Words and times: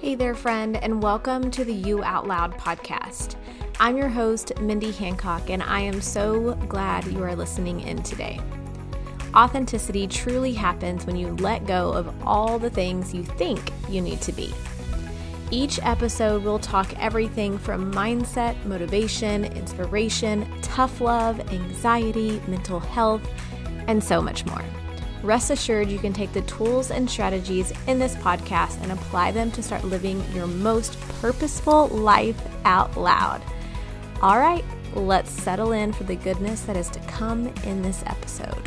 Hey 0.00 0.14
there, 0.14 0.34
friend, 0.34 0.78
and 0.78 1.02
welcome 1.02 1.50
to 1.50 1.62
the 1.62 1.74
You 1.74 2.02
Out 2.02 2.26
Loud 2.26 2.56
podcast. 2.56 3.36
I'm 3.78 3.98
your 3.98 4.08
host, 4.08 4.58
Mindy 4.58 4.92
Hancock, 4.92 5.50
and 5.50 5.62
I 5.62 5.80
am 5.80 6.00
so 6.00 6.54
glad 6.70 7.04
you 7.04 7.22
are 7.22 7.36
listening 7.36 7.80
in 7.80 8.02
today. 8.02 8.40
Authenticity 9.34 10.06
truly 10.06 10.54
happens 10.54 11.04
when 11.04 11.16
you 11.16 11.36
let 11.36 11.66
go 11.66 11.92
of 11.92 12.10
all 12.26 12.58
the 12.58 12.70
things 12.70 13.12
you 13.12 13.24
think 13.24 13.74
you 13.90 14.00
need 14.00 14.22
to 14.22 14.32
be. 14.32 14.54
Each 15.50 15.78
episode 15.82 16.44
we'll 16.44 16.58
talk 16.58 16.98
everything 16.98 17.58
from 17.58 17.92
mindset, 17.92 18.56
motivation, 18.64 19.44
inspiration, 19.44 20.50
tough 20.62 21.02
love, 21.02 21.38
anxiety, 21.52 22.40
mental 22.48 22.80
health, 22.80 23.28
and 23.86 24.02
so 24.02 24.22
much 24.22 24.46
more. 24.46 24.64
Rest 25.22 25.50
assured, 25.50 25.90
you 25.90 25.98
can 25.98 26.14
take 26.14 26.32
the 26.32 26.40
tools 26.42 26.90
and 26.90 27.08
strategies 27.08 27.72
in 27.86 27.98
this 27.98 28.14
podcast 28.16 28.80
and 28.82 28.92
apply 28.92 29.32
them 29.32 29.50
to 29.52 29.62
start 29.62 29.84
living 29.84 30.24
your 30.32 30.46
most 30.46 30.98
purposeful 31.20 31.88
life 31.88 32.40
out 32.64 32.96
loud. 32.96 33.42
All 34.22 34.38
right, 34.38 34.64
let's 34.94 35.30
settle 35.30 35.72
in 35.72 35.92
for 35.92 36.04
the 36.04 36.16
goodness 36.16 36.62
that 36.62 36.76
is 36.76 36.88
to 36.90 37.00
come 37.00 37.48
in 37.64 37.82
this 37.82 38.02
episode. 38.06 38.62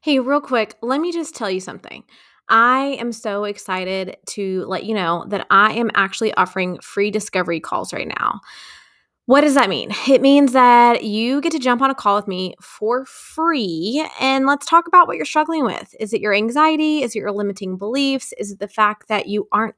Hey, 0.00 0.18
real 0.18 0.40
quick, 0.40 0.76
let 0.82 1.00
me 1.00 1.12
just 1.12 1.34
tell 1.34 1.50
you 1.50 1.60
something. 1.60 2.04
I 2.48 2.96
am 2.98 3.12
so 3.12 3.44
excited 3.44 4.16
to 4.26 4.64
let 4.66 4.84
you 4.84 4.94
know 4.94 5.26
that 5.28 5.46
I 5.50 5.72
am 5.74 5.90
actually 5.94 6.32
offering 6.34 6.78
free 6.80 7.10
discovery 7.10 7.60
calls 7.60 7.92
right 7.92 8.08
now. 8.08 8.40
What 9.26 9.42
does 9.42 9.54
that 9.56 9.68
mean? 9.68 9.90
It 10.08 10.22
means 10.22 10.52
that 10.52 11.04
you 11.04 11.42
get 11.42 11.52
to 11.52 11.58
jump 11.58 11.82
on 11.82 11.90
a 11.90 11.94
call 11.94 12.16
with 12.16 12.26
me 12.26 12.54
for 12.62 13.04
free 13.04 14.08
and 14.18 14.46
let's 14.46 14.64
talk 14.64 14.88
about 14.88 15.06
what 15.06 15.16
you're 15.16 15.26
struggling 15.26 15.64
with. 15.64 15.94
Is 16.00 16.14
it 16.14 16.22
your 16.22 16.32
anxiety? 16.32 17.02
Is 17.02 17.14
it 17.14 17.18
your 17.18 17.32
limiting 17.32 17.76
beliefs? 17.76 18.32
Is 18.38 18.52
it 18.52 18.58
the 18.58 18.68
fact 18.68 19.08
that 19.08 19.26
you 19.26 19.46
aren't 19.52 19.74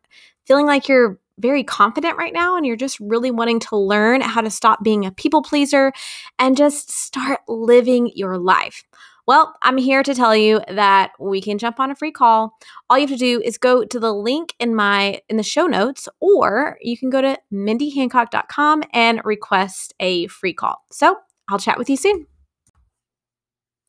feeling 0.47 0.66
like 0.66 0.88
you're 0.88 1.19
very 1.38 1.64
confident 1.64 2.16
right 2.16 2.33
now 2.33 2.56
and 2.56 2.64
you're 2.64 2.77
just 2.77 3.00
really 3.00 3.33
wanting 3.33 3.58
to 3.58 3.77
learn 3.77 4.20
how 4.20 4.41
to 4.41 4.50
stop 4.50 4.84
being 4.84 5.05
a 5.05 5.11
people 5.11 5.42
pleaser 5.42 5.92
and 6.38 6.56
just 6.56 6.92
start 6.92 7.41
living 7.48 8.12
your 8.14 8.38
life? 8.38 8.84
Well, 9.31 9.55
I'm 9.62 9.77
here 9.77 10.03
to 10.03 10.12
tell 10.12 10.34
you 10.34 10.61
that 10.67 11.12
we 11.20 11.41
can 11.41 11.56
jump 11.56 11.78
on 11.78 11.92
a 11.92 11.95
free 11.95 12.11
call. 12.11 12.59
All 12.89 12.98
you 12.98 13.06
have 13.06 13.17
to 13.17 13.17
do 13.17 13.41
is 13.41 13.59
go 13.59 13.84
to 13.84 14.00
the 14.00 14.12
link 14.12 14.55
in 14.59 14.75
my 14.75 15.20
in 15.28 15.37
the 15.37 15.45
show 15.45 15.69
notes 15.69 16.09
or 16.19 16.77
you 16.81 16.98
can 16.98 17.11
go 17.11 17.20
to 17.20 17.39
mindyhancock.com 17.53 18.83
and 18.92 19.20
request 19.25 19.95
a 20.00 20.27
free 20.27 20.53
call. 20.53 20.83
So, 20.91 21.14
I'll 21.48 21.61
chat 21.61 21.78
with 21.78 21.89
you 21.89 21.97
soon. 21.97 22.27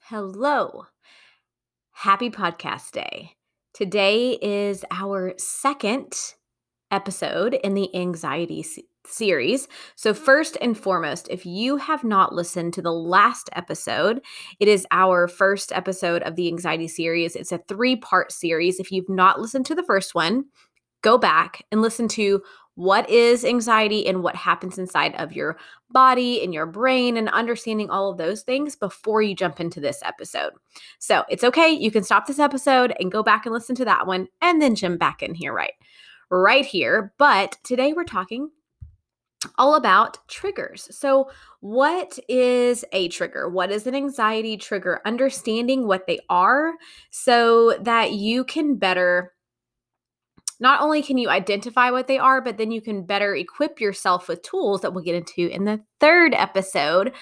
Hello. 0.01 0.85
Happy 1.89 2.29
podcast 2.29 2.91
day. 2.91 3.31
Today 3.73 4.37
is 4.43 4.85
our 4.91 5.33
second 5.39 6.35
episode 6.91 7.55
in 7.55 7.73
the 7.73 7.89
anxiety 7.95 8.61
series. 9.05 9.67
So, 9.95 10.13
first 10.13 10.57
and 10.61 10.77
foremost, 10.77 11.27
if 11.29 11.45
you 11.45 11.77
have 11.77 12.03
not 12.03 12.33
listened 12.33 12.73
to 12.73 12.81
the 12.81 12.93
last 12.93 13.49
episode, 13.53 14.21
it 14.59 14.67
is 14.67 14.85
our 14.91 15.27
first 15.27 15.71
episode 15.71 16.21
of 16.23 16.35
the 16.35 16.47
anxiety 16.47 16.87
series. 16.87 17.35
It's 17.35 17.51
a 17.51 17.59
three 17.67 17.95
part 17.95 18.31
series. 18.31 18.79
If 18.79 18.91
you've 18.91 19.09
not 19.09 19.39
listened 19.39 19.65
to 19.67 19.75
the 19.75 19.83
first 19.83 20.15
one, 20.15 20.45
go 21.01 21.17
back 21.17 21.63
and 21.71 21.81
listen 21.81 22.07
to 22.09 22.41
what 22.75 23.09
is 23.09 23.43
anxiety 23.43 24.07
and 24.07 24.23
what 24.23 24.35
happens 24.35 24.77
inside 24.77 25.13
of 25.15 25.33
your 25.33 25.57
body 25.89 26.41
and 26.41 26.53
your 26.53 26.65
brain 26.65 27.17
and 27.17 27.27
understanding 27.29 27.89
all 27.89 28.09
of 28.09 28.17
those 28.17 28.43
things 28.43 28.77
before 28.77 29.21
you 29.21 29.35
jump 29.35 29.59
into 29.59 29.81
this 29.81 30.01
episode. 30.03 30.53
So, 30.99 31.23
it's 31.29 31.43
okay. 31.43 31.69
You 31.69 31.91
can 31.91 32.03
stop 32.03 32.27
this 32.27 32.39
episode 32.39 32.93
and 32.99 33.11
go 33.11 33.23
back 33.23 33.45
and 33.45 33.53
listen 33.53 33.75
to 33.75 33.85
that 33.85 34.07
one 34.07 34.27
and 34.41 34.61
then 34.61 34.75
jump 34.75 34.99
back 34.99 35.21
in 35.21 35.33
here 35.33 35.53
right 35.53 35.73
right 36.31 36.65
here. 36.65 37.13
But 37.17 37.57
today 37.63 37.93
we're 37.93 38.05
talking 38.05 38.49
all 39.57 39.75
about 39.75 40.17
triggers. 40.27 40.87
So, 40.95 41.29
what 41.61 42.17
is 42.27 42.85
a 42.91 43.07
trigger? 43.09 43.49
What 43.49 43.71
is 43.71 43.87
an 43.87 43.95
anxiety 43.95 44.57
trigger? 44.57 45.01
Understanding 45.05 45.87
what 45.87 46.07
they 46.07 46.19
are 46.29 46.73
so 47.09 47.77
that 47.81 48.13
you 48.13 48.43
can 48.43 48.75
better 48.75 49.33
not 50.61 50.79
only 50.79 51.01
can 51.01 51.17
you 51.17 51.27
identify 51.27 51.89
what 51.89 52.05
they 52.05 52.19
are, 52.19 52.39
but 52.39 52.59
then 52.59 52.69
you 52.69 52.81
can 52.81 53.03
better 53.03 53.35
equip 53.35 53.81
yourself 53.81 54.27
with 54.27 54.43
tools 54.43 54.81
that 54.81 54.93
we'll 54.93 55.03
get 55.03 55.15
into 55.15 55.47
in 55.47 55.65
the 55.65 55.81
third 55.99 56.35
episode 56.35 57.13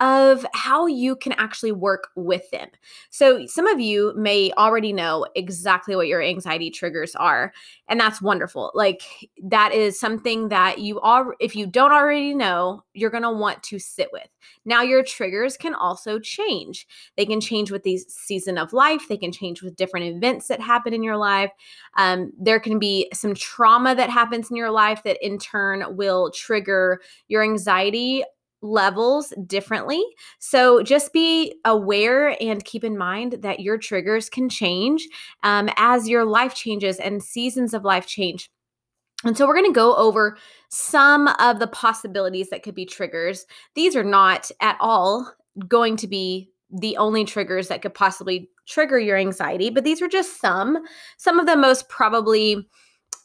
of 0.00 0.44
how 0.54 0.86
you 0.86 1.14
can 1.14 1.32
actually 1.32 1.70
work 1.70 2.08
with 2.16 2.50
them. 2.50 2.68
So, 3.10 3.46
some 3.46 3.66
of 3.66 3.78
you 3.78 4.12
may 4.16 4.52
already 4.52 4.92
know 4.92 5.26
exactly 5.36 5.94
what 5.94 6.08
your 6.08 6.20
anxiety 6.20 6.70
triggers 6.70 7.14
are, 7.14 7.52
and 7.86 8.00
that's 8.00 8.20
wonderful. 8.20 8.72
Like, 8.74 9.02
that 9.44 9.72
is 9.72 9.98
something 9.98 10.48
that 10.48 10.80
you 10.80 11.00
are, 11.00 11.34
if 11.38 11.54
you 11.54 11.66
don't 11.66 11.92
already 11.92 12.34
know, 12.34 12.82
you're 12.92 13.10
going 13.10 13.22
to 13.22 13.30
want 13.30 13.62
to 13.64 13.78
sit 13.78 14.08
with. 14.12 14.28
Now, 14.64 14.82
your 14.82 15.04
triggers 15.04 15.56
can 15.56 15.74
also 15.74 16.18
change. 16.18 16.86
They 17.16 17.24
can 17.24 17.40
change 17.40 17.70
with 17.70 17.84
the 17.84 17.98
season 18.08 18.58
of 18.58 18.72
life, 18.72 19.06
they 19.08 19.16
can 19.16 19.32
change 19.32 19.62
with 19.62 19.76
different 19.76 20.06
events 20.06 20.48
that 20.48 20.60
happen 20.60 20.92
in 20.92 21.04
your 21.04 21.16
life. 21.16 21.52
Um, 21.96 22.32
there 22.36 22.58
can 22.58 22.80
be 22.80 23.08
some 23.14 23.34
trauma 23.34 23.94
that 23.94 24.10
happens 24.10 24.50
in 24.50 24.56
your 24.56 24.70
life 24.70 25.02
that 25.04 25.24
in 25.24 25.38
turn 25.38 25.96
will 25.96 26.32
trigger 26.32 27.00
your 27.28 27.42
anxiety 27.42 28.24
levels 28.64 29.32
differently. 29.46 30.02
So 30.38 30.82
just 30.82 31.12
be 31.12 31.54
aware 31.64 32.36
and 32.42 32.64
keep 32.64 32.82
in 32.82 32.96
mind 32.96 33.38
that 33.42 33.60
your 33.60 33.78
triggers 33.78 34.30
can 34.30 34.48
change 34.48 35.06
um, 35.42 35.68
as 35.76 36.08
your 36.08 36.24
life 36.24 36.54
changes 36.54 36.98
and 36.98 37.22
seasons 37.22 37.74
of 37.74 37.84
life 37.84 38.06
change. 38.06 38.50
And 39.24 39.36
so 39.36 39.46
we're 39.46 39.56
going 39.56 39.70
to 39.70 39.72
go 39.72 39.94
over 39.96 40.36
some 40.70 41.28
of 41.38 41.58
the 41.58 41.66
possibilities 41.66 42.50
that 42.50 42.62
could 42.62 42.74
be 42.74 42.86
triggers. 42.86 43.46
These 43.74 43.94
are 43.96 44.04
not 44.04 44.50
at 44.60 44.76
all 44.80 45.30
going 45.68 45.96
to 45.98 46.08
be 46.08 46.50
the 46.70 46.96
only 46.96 47.24
triggers 47.24 47.68
that 47.68 47.82
could 47.82 47.94
possibly 47.94 48.50
trigger 48.66 48.98
your 48.98 49.16
anxiety, 49.16 49.70
but 49.70 49.84
these 49.84 50.02
are 50.02 50.08
just 50.08 50.40
some. 50.40 50.78
Some 51.18 51.38
of 51.38 51.46
the 51.46 51.56
most 51.56 51.88
probably 51.88 52.66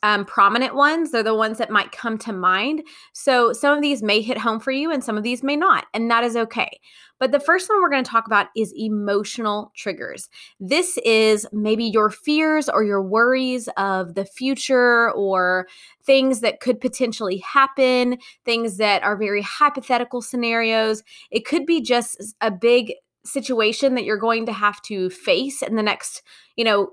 um, 0.03 0.25
prominent 0.25 0.75
ones. 0.75 1.11
They're 1.11 1.23
the 1.23 1.35
ones 1.35 1.57
that 1.57 1.69
might 1.69 1.91
come 1.91 2.17
to 2.19 2.33
mind. 2.33 2.83
So 3.13 3.53
some 3.53 3.75
of 3.75 3.81
these 3.81 4.01
may 4.01 4.22
hit 4.22 4.38
home 4.38 4.59
for 4.59 4.72
you 4.72 4.91
and 4.91 5.03
some 5.03 5.17
of 5.17 5.23
these 5.23 5.44
may 5.44 5.55
not, 5.55 5.85
and 5.94 6.09
that 6.09 6.23
is 6.23 6.35
okay. 6.35 6.79
But 7.19 7.31
the 7.31 7.39
first 7.39 7.67
one 7.67 7.81
we're 7.81 7.89
going 7.89 8.03
to 8.03 8.09
talk 8.09 8.27
about 8.27 8.47
is 8.55 8.73
emotional 8.77 9.72
triggers. 9.75 10.29
This 10.59 10.97
is 11.03 11.45
maybe 11.51 11.83
your 11.83 12.09
fears 12.09 12.69
or 12.69 12.83
your 12.83 13.03
worries 13.03 13.67
of 13.75 14.16
the 14.16 14.25
future 14.25 15.11
or 15.11 15.67
things 16.06 16.39
that 16.39 16.61
could 16.61 16.79
potentially 16.79 17.39
happen, 17.39 18.17
things 18.45 18.77
that 18.77 19.03
are 19.03 19.17
very 19.17 19.41
hypothetical 19.41 20.21
scenarios. 20.21 21.03
It 21.29 21.45
could 21.45 21.66
be 21.66 21.81
just 21.81 22.35
a 22.39 22.51
big 22.51 22.94
situation 23.25 23.95
that 23.95 24.06
you're 24.06 24.17
going 24.17 24.45
to 24.45 24.53
have 24.53 24.81
to 24.83 25.09
face 25.09 25.61
in 25.61 25.75
the 25.75 25.83
next, 25.83 26.21
you 26.56 26.63
know, 26.63 26.91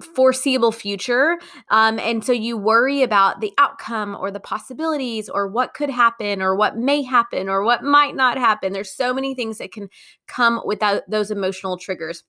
foreseeable 0.00 0.72
future. 0.72 1.38
Um, 1.70 1.98
and 1.98 2.24
so 2.24 2.32
you 2.32 2.56
worry 2.56 3.02
about 3.02 3.40
the 3.40 3.52
outcome 3.58 4.16
or 4.18 4.30
the 4.30 4.40
possibilities 4.40 5.28
or 5.28 5.48
what 5.48 5.74
could 5.74 5.90
happen 5.90 6.40
or 6.40 6.54
what 6.54 6.76
may 6.76 7.02
happen 7.02 7.48
or 7.48 7.64
what 7.64 7.82
might 7.82 8.14
not 8.14 8.38
happen. 8.38 8.72
There's 8.72 8.92
so 8.92 9.12
many 9.12 9.34
things 9.34 9.58
that 9.58 9.72
can 9.72 9.88
come 10.26 10.62
without 10.64 11.02
those 11.08 11.30
emotional 11.30 11.76
triggers 11.76 12.22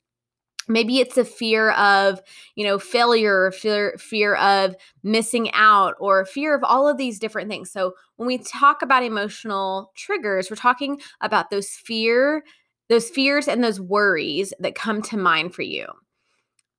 maybe 0.69 0.99
it's 0.99 1.17
a 1.17 1.25
fear 1.25 1.71
of 1.71 2.21
you 2.55 2.65
know 2.65 2.79
failure 2.79 3.45
or 3.45 3.51
fear 3.51 3.95
fear 3.97 4.35
of 4.35 4.75
missing 5.03 5.51
out 5.53 5.95
or 5.99 6.25
fear 6.25 6.55
of 6.55 6.63
all 6.63 6.87
of 6.87 6.97
these 6.97 7.19
different 7.19 7.49
things 7.49 7.71
so 7.71 7.93
when 8.15 8.27
we 8.27 8.37
talk 8.37 8.81
about 8.81 9.03
emotional 9.03 9.91
triggers 9.95 10.49
we're 10.49 10.55
talking 10.55 11.01
about 11.21 11.49
those 11.49 11.69
fear 11.69 12.43
those 12.87 13.09
fears 13.09 13.47
and 13.47 13.63
those 13.63 13.81
worries 13.81 14.53
that 14.59 14.75
come 14.75 15.01
to 15.01 15.17
mind 15.17 15.53
for 15.53 15.63
you 15.63 15.87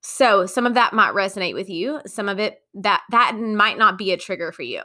so 0.01 0.47
some 0.47 0.67
of 0.67 0.75
that 0.75 0.93
might 0.93 1.15
resonate 1.15 1.55
with 1.55 1.69
you. 1.69 2.01
Some 2.07 2.29
of 2.29 2.39
it 2.39 2.63
that 2.75 3.03
that 3.11 3.37
might 3.39 3.79
not 3.79 3.99
be 3.99 4.13
a 4.13 4.17
trigger 4.17 4.53
for 4.53 4.63
you. 4.63 4.83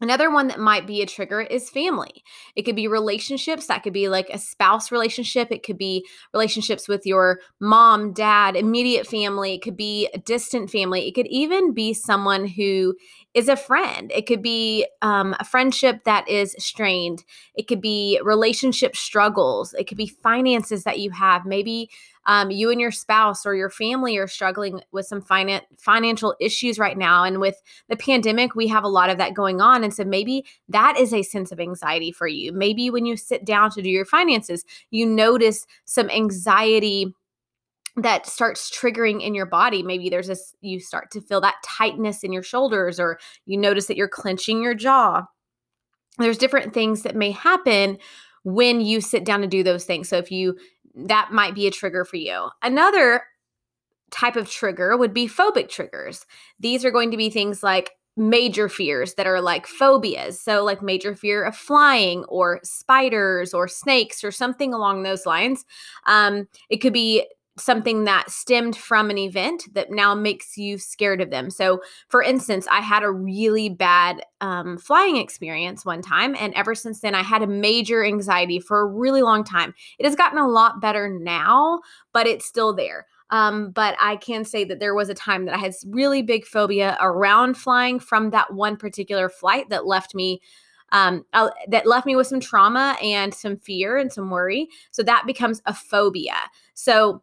Another 0.00 0.32
one 0.32 0.48
that 0.48 0.58
might 0.58 0.84
be 0.84 1.00
a 1.00 1.06
trigger 1.06 1.40
is 1.42 1.70
family. 1.70 2.24
It 2.56 2.62
could 2.62 2.74
be 2.74 2.88
relationships. 2.88 3.66
That 3.66 3.84
could 3.84 3.92
be 3.92 4.08
like 4.08 4.28
a 4.30 4.38
spouse 4.38 4.90
relationship. 4.90 5.52
It 5.52 5.62
could 5.62 5.78
be 5.78 6.04
relationships 6.34 6.88
with 6.88 7.06
your 7.06 7.38
mom, 7.60 8.12
dad, 8.12 8.56
immediate 8.56 9.06
family. 9.06 9.54
It 9.54 9.62
could 9.62 9.76
be 9.76 10.08
a 10.12 10.18
distant 10.18 10.70
family. 10.70 11.06
It 11.06 11.14
could 11.14 11.28
even 11.28 11.72
be 11.72 11.94
someone 11.94 12.48
who 12.48 12.96
is 13.34 13.48
a 13.48 13.56
friend. 13.56 14.12
It 14.14 14.26
could 14.26 14.42
be 14.42 14.86
um, 15.00 15.34
a 15.40 15.44
friendship 15.44 16.04
that 16.04 16.28
is 16.28 16.54
strained. 16.58 17.24
It 17.54 17.66
could 17.66 17.80
be 17.80 18.20
relationship 18.22 18.94
struggles. 18.94 19.74
It 19.74 19.86
could 19.86 19.96
be 19.96 20.06
finances 20.06 20.84
that 20.84 20.98
you 20.98 21.10
have. 21.10 21.46
Maybe 21.46 21.90
um, 22.26 22.50
you 22.50 22.70
and 22.70 22.80
your 22.80 22.90
spouse 22.90 23.44
or 23.44 23.54
your 23.54 23.70
family 23.70 24.16
are 24.16 24.28
struggling 24.28 24.80
with 24.92 25.06
some 25.06 25.22
finan- 25.22 25.62
financial 25.78 26.36
issues 26.40 26.78
right 26.78 26.96
now. 26.96 27.24
And 27.24 27.40
with 27.40 27.60
the 27.88 27.96
pandemic, 27.96 28.54
we 28.54 28.68
have 28.68 28.84
a 28.84 28.88
lot 28.88 29.10
of 29.10 29.18
that 29.18 29.34
going 29.34 29.60
on. 29.60 29.82
And 29.82 29.92
so 29.92 30.04
maybe 30.04 30.44
that 30.68 30.98
is 30.98 31.12
a 31.12 31.22
sense 31.22 31.50
of 31.52 31.58
anxiety 31.58 32.12
for 32.12 32.28
you. 32.28 32.52
Maybe 32.52 32.90
when 32.90 33.06
you 33.06 33.16
sit 33.16 33.44
down 33.44 33.70
to 33.72 33.82
do 33.82 33.90
your 33.90 34.04
finances, 34.04 34.64
you 34.90 35.06
notice 35.06 35.66
some 35.84 36.10
anxiety 36.10 37.14
that 37.96 38.26
starts 38.26 38.70
triggering 38.70 39.22
in 39.22 39.34
your 39.34 39.46
body 39.46 39.82
maybe 39.82 40.08
there's 40.08 40.28
this 40.28 40.54
you 40.60 40.80
start 40.80 41.10
to 41.10 41.20
feel 41.20 41.40
that 41.40 41.56
tightness 41.64 42.24
in 42.24 42.32
your 42.32 42.42
shoulders 42.42 42.98
or 42.98 43.18
you 43.44 43.58
notice 43.58 43.86
that 43.86 43.96
you're 43.96 44.08
clenching 44.08 44.62
your 44.62 44.74
jaw 44.74 45.22
there's 46.18 46.38
different 46.38 46.72
things 46.72 47.02
that 47.02 47.16
may 47.16 47.30
happen 47.30 47.98
when 48.44 48.80
you 48.80 49.00
sit 49.00 49.24
down 49.24 49.40
to 49.40 49.46
do 49.46 49.62
those 49.62 49.84
things 49.84 50.08
so 50.08 50.16
if 50.16 50.30
you 50.30 50.56
that 50.94 51.30
might 51.32 51.54
be 51.54 51.66
a 51.66 51.70
trigger 51.70 52.04
for 52.04 52.16
you 52.16 52.48
another 52.62 53.22
type 54.10 54.36
of 54.36 54.50
trigger 54.50 54.96
would 54.96 55.12
be 55.12 55.26
phobic 55.26 55.68
triggers 55.68 56.26
these 56.58 56.84
are 56.84 56.90
going 56.90 57.10
to 57.10 57.16
be 57.16 57.28
things 57.28 57.62
like 57.62 57.92
major 58.16 58.68
fears 58.68 59.14
that 59.14 59.26
are 59.26 59.40
like 59.40 59.66
phobias. 59.66 60.40
So, 60.40 60.64
like 60.64 60.82
major 60.82 61.14
fear 61.14 61.42
of 61.44 61.56
flying 61.56 62.24
or 62.24 62.60
spiders 62.62 63.54
or 63.54 63.68
snakes 63.68 64.22
or 64.22 64.30
something 64.30 64.74
along 64.74 65.02
those 65.02 65.26
lines. 65.26 65.64
Um, 66.06 66.46
it 66.68 66.78
could 66.78 66.92
be 66.92 67.26
something 67.58 68.04
that 68.04 68.30
stemmed 68.30 68.76
from 68.76 69.10
an 69.10 69.18
event 69.18 69.64
that 69.74 69.90
now 69.90 70.14
makes 70.14 70.56
you 70.56 70.78
scared 70.78 71.20
of 71.20 71.30
them. 71.30 71.50
So, 71.50 71.82
for 72.08 72.22
instance, 72.22 72.66
I 72.70 72.80
had 72.80 73.02
a 73.02 73.10
really 73.10 73.68
bad 73.68 74.22
um, 74.40 74.78
flying 74.78 75.16
experience 75.16 75.84
one 75.84 76.02
time, 76.02 76.34
and 76.38 76.54
ever 76.54 76.74
since 76.74 77.00
then, 77.00 77.14
I 77.14 77.22
had 77.22 77.42
a 77.42 77.46
major 77.46 78.04
anxiety 78.04 78.58
for 78.58 78.80
a 78.80 78.86
really 78.86 79.22
long 79.22 79.44
time. 79.44 79.74
It 79.98 80.06
has 80.06 80.16
gotten 80.16 80.38
a 80.38 80.48
lot 80.48 80.80
better 80.80 81.08
now, 81.08 81.80
but 82.12 82.26
it's 82.26 82.46
still 82.46 82.74
there. 82.74 83.06
Um, 83.30 83.70
but 83.70 83.96
I 83.98 84.16
can 84.16 84.44
say 84.44 84.64
that 84.64 84.78
there 84.78 84.94
was 84.94 85.08
a 85.08 85.14
time 85.14 85.46
that 85.46 85.54
I 85.54 85.58
had 85.58 85.72
really 85.86 86.22
big 86.22 86.44
phobia 86.44 86.98
around 87.00 87.56
flying 87.56 87.98
from 87.98 88.30
that 88.30 88.52
one 88.52 88.76
particular 88.76 89.30
flight 89.30 89.70
that 89.70 89.86
left 89.86 90.14
me 90.14 90.40
um, 90.92 91.24
uh, 91.32 91.48
that 91.68 91.86
left 91.86 92.06
me 92.06 92.14
with 92.14 92.26
some 92.26 92.40
trauma 92.40 92.96
and 93.02 93.32
some 93.32 93.56
fear 93.56 93.96
and 93.96 94.12
some 94.12 94.30
worry. 94.30 94.68
So 94.90 95.02
that 95.02 95.24
becomes 95.26 95.62
a 95.64 95.72
phobia. 95.72 96.36
So 96.74 97.22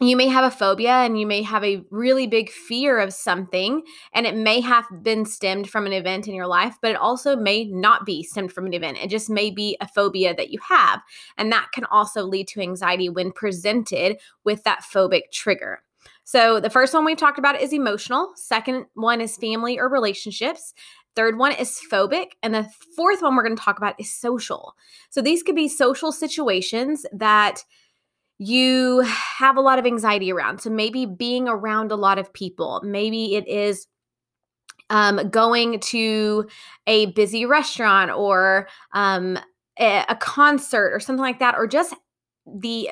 you 0.00 0.16
may 0.16 0.28
have 0.28 0.44
a 0.44 0.50
phobia 0.50 0.92
and 0.92 1.20
you 1.20 1.26
may 1.26 1.42
have 1.42 1.62
a 1.62 1.84
really 1.90 2.26
big 2.26 2.50
fear 2.50 2.98
of 2.98 3.12
something 3.12 3.82
and 4.14 4.26
it 4.26 4.34
may 4.34 4.60
have 4.60 4.86
been 5.02 5.26
stemmed 5.26 5.68
from 5.68 5.86
an 5.86 5.92
event 5.92 6.26
in 6.26 6.34
your 6.34 6.46
life 6.46 6.76
but 6.80 6.90
it 6.90 6.96
also 6.96 7.36
may 7.36 7.64
not 7.64 8.06
be 8.06 8.22
stemmed 8.22 8.52
from 8.52 8.66
an 8.66 8.74
event 8.74 8.98
it 9.00 9.10
just 9.10 9.28
may 9.28 9.50
be 9.50 9.76
a 9.80 9.88
phobia 9.88 10.34
that 10.34 10.50
you 10.50 10.58
have 10.66 11.00
and 11.36 11.52
that 11.52 11.68
can 11.72 11.84
also 11.86 12.22
lead 12.22 12.48
to 12.48 12.60
anxiety 12.60 13.08
when 13.08 13.30
presented 13.30 14.18
with 14.44 14.62
that 14.64 14.82
phobic 14.82 15.30
trigger 15.32 15.82
so 16.24 16.60
the 16.60 16.70
first 16.70 16.94
one 16.94 17.04
we've 17.04 17.16
talked 17.16 17.38
about 17.38 17.60
is 17.60 17.72
emotional 17.72 18.32
second 18.36 18.86
one 18.94 19.20
is 19.20 19.36
family 19.36 19.78
or 19.78 19.88
relationships 19.88 20.74
Third 21.16 21.38
one 21.38 21.52
is 21.52 21.80
phobic. 21.90 22.32
And 22.42 22.54
the 22.54 22.68
fourth 22.94 23.20
one 23.20 23.34
we're 23.34 23.42
going 23.42 23.56
to 23.56 23.62
talk 23.62 23.78
about 23.78 23.98
is 23.98 24.14
social. 24.14 24.76
So 25.10 25.20
these 25.20 25.42
could 25.42 25.56
be 25.56 25.68
social 25.68 26.12
situations 26.12 27.04
that 27.12 27.64
you 28.42 29.00
have 29.00 29.58
a 29.58 29.60
lot 29.60 29.78
of 29.78 29.84
anxiety 29.84 30.32
around. 30.32 30.62
So 30.62 30.70
maybe 30.70 31.04
being 31.04 31.46
around 31.46 31.92
a 31.92 31.96
lot 31.96 32.18
of 32.18 32.32
people, 32.32 32.80
maybe 32.82 33.34
it 33.34 33.46
is 33.46 33.86
um, 34.88 35.28
going 35.28 35.78
to 35.80 36.48
a 36.86 37.06
busy 37.12 37.44
restaurant 37.44 38.10
or 38.10 38.66
um, 38.94 39.38
a, 39.78 40.06
a 40.08 40.16
concert 40.16 40.90
or 40.94 41.00
something 41.00 41.20
like 41.20 41.38
that, 41.40 41.54
or 41.54 41.66
just 41.66 41.94
the 42.46 42.88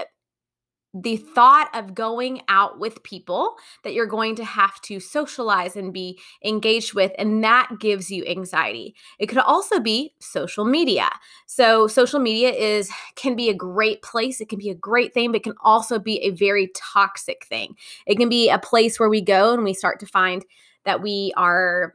the 0.94 1.18
thought 1.18 1.68
of 1.74 1.94
going 1.94 2.40
out 2.48 2.78
with 2.78 3.02
people 3.02 3.56
that 3.84 3.92
you're 3.92 4.06
going 4.06 4.34
to 4.36 4.44
have 4.44 4.80
to 4.80 4.98
socialize 4.98 5.76
and 5.76 5.92
be 5.92 6.18
engaged 6.44 6.94
with 6.94 7.12
and 7.18 7.44
that 7.44 7.68
gives 7.78 8.10
you 8.10 8.24
anxiety. 8.26 8.94
It 9.18 9.26
could 9.26 9.38
also 9.38 9.80
be 9.80 10.14
social 10.18 10.64
media. 10.64 11.10
So 11.46 11.86
social 11.88 12.20
media 12.20 12.50
is 12.50 12.90
can 13.16 13.36
be 13.36 13.50
a 13.50 13.54
great 13.54 14.00
place 14.02 14.40
it 14.40 14.48
can 14.48 14.58
be 14.58 14.70
a 14.70 14.74
great 14.74 15.12
thing 15.12 15.30
but 15.32 15.42
can 15.42 15.54
also 15.62 15.98
be 15.98 16.20
a 16.22 16.30
very 16.30 16.70
toxic 16.74 17.44
thing. 17.46 17.74
It 18.06 18.16
can 18.16 18.28
be 18.28 18.48
a 18.48 18.58
place 18.58 18.98
where 18.98 19.10
we 19.10 19.20
go 19.20 19.52
and 19.52 19.64
we 19.64 19.74
start 19.74 20.00
to 20.00 20.06
find 20.06 20.44
that 20.84 21.02
we 21.02 21.32
are 21.36 21.94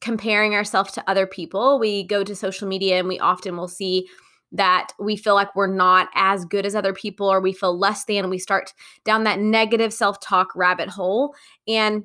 comparing 0.00 0.54
ourselves 0.54 0.92
to 0.92 1.10
other 1.10 1.26
people. 1.26 1.78
We 1.78 2.04
go 2.04 2.24
to 2.24 2.34
social 2.34 2.68
media 2.68 2.98
and 2.98 3.08
we 3.08 3.18
often 3.18 3.56
will 3.56 3.68
see 3.68 4.08
that 4.52 4.92
we 4.98 5.16
feel 5.16 5.34
like 5.34 5.54
we're 5.54 5.66
not 5.66 6.08
as 6.14 6.44
good 6.44 6.64
as 6.64 6.74
other 6.74 6.92
people 6.92 7.30
or 7.30 7.40
we 7.40 7.52
feel 7.52 7.78
less 7.78 8.04
than 8.04 8.30
we 8.30 8.38
start 8.38 8.72
down 9.04 9.24
that 9.24 9.38
negative 9.38 9.92
self-talk 9.92 10.48
rabbit 10.56 10.88
hole. 10.88 11.34
And 11.66 12.04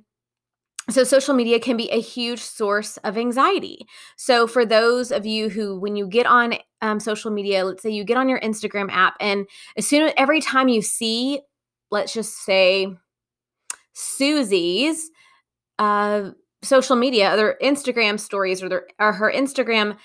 so 0.89 1.05
social 1.05 1.33
media 1.33 1.59
can 1.59 1.77
be 1.77 1.89
a 1.91 2.01
huge 2.01 2.41
source 2.41 2.97
of 2.97 3.17
anxiety. 3.17 3.87
So 4.17 4.47
for 4.47 4.65
those 4.65 5.11
of 5.11 5.25
you 5.25 5.49
who 5.49 5.79
when 5.79 5.95
you 5.95 6.07
get 6.07 6.25
on 6.25 6.55
um, 6.81 6.99
social 6.99 7.31
media 7.31 7.63
let's 7.63 7.81
say 7.81 7.89
you 7.89 8.03
get 8.03 8.17
on 8.17 8.27
your 8.27 8.41
instagram 8.41 8.91
app 8.91 9.15
and 9.21 9.47
as 9.77 9.87
soon 9.87 10.03
as 10.03 10.13
every 10.17 10.41
time 10.41 10.67
you 10.67 10.81
see 10.81 11.39
let's 11.91 12.13
just 12.13 12.43
say 12.43 12.87
susie's 13.93 15.09
uh, 15.79 16.31
social 16.61 16.97
media 16.97 17.37
their 17.37 17.57
instagram 17.63 18.19
stories 18.19 18.61
or 18.61 18.67
their 18.67 18.87
or 18.99 19.13
her 19.13 19.31
instagram 19.31 19.95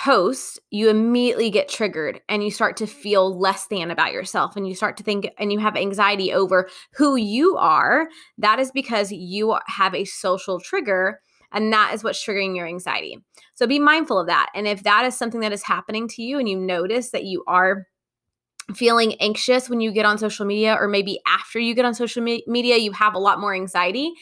post, 0.00 0.58
you 0.70 0.88
immediately 0.88 1.50
get 1.50 1.68
triggered 1.68 2.22
and 2.26 2.42
you 2.42 2.50
start 2.50 2.74
to 2.78 2.86
feel 2.86 3.38
less 3.38 3.66
than 3.66 3.90
about 3.90 4.12
yourself 4.12 4.56
and 4.56 4.66
you 4.66 4.74
start 4.74 4.96
to 4.96 5.02
think 5.02 5.28
and 5.38 5.52
you 5.52 5.58
have 5.58 5.76
anxiety 5.76 6.32
over 6.32 6.70
who 6.94 7.16
you 7.16 7.58
are. 7.58 8.08
That 8.38 8.58
is 8.58 8.70
because 8.70 9.12
you 9.12 9.58
have 9.66 9.94
a 9.94 10.06
social 10.06 10.58
trigger 10.58 11.20
and 11.52 11.70
that 11.74 11.92
is 11.92 12.02
what's 12.02 12.24
triggering 12.24 12.56
your 12.56 12.66
anxiety. 12.66 13.18
So 13.54 13.66
be 13.66 13.78
mindful 13.78 14.18
of 14.18 14.26
that. 14.28 14.50
And 14.54 14.66
if 14.66 14.84
that 14.84 15.04
is 15.04 15.18
something 15.18 15.40
that 15.40 15.52
is 15.52 15.64
happening 15.64 16.08
to 16.08 16.22
you 16.22 16.38
and 16.38 16.48
you 16.48 16.56
notice 16.56 17.10
that 17.10 17.24
you 17.24 17.44
are 17.46 17.86
feeling 18.74 19.14
anxious 19.20 19.68
when 19.68 19.80
you 19.80 19.92
get 19.92 20.06
on 20.06 20.16
social 20.16 20.46
media 20.46 20.76
or 20.80 20.88
maybe 20.88 21.20
after 21.26 21.58
you 21.58 21.74
get 21.74 21.84
on 21.84 21.92
social 21.94 22.22
me- 22.22 22.44
media 22.46 22.76
you 22.76 22.92
have 22.92 23.14
a 23.14 23.18
lot 23.18 23.40
more 23.40 23.52
anxiety 23.52 24.12